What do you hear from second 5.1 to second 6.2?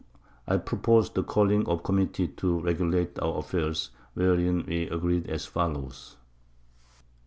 as follows.